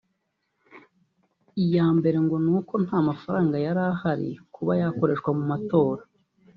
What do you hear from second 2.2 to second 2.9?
ngo n’uko